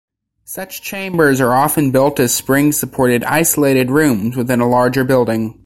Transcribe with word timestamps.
Such 0.45 0.81
chambers 0.81 1.39
are 1.41 1.53
often 1.53 1.91
built 1.91 2.19
as 2.19 2.33
spring 2.33 2.71
supported 2.71 3.23
isolated 3.23 3.91
rooms 3.91 4.35
within 4.35 4.59
a 4.59 4.67
larger 4.67 5.03
building. 5.03 5.59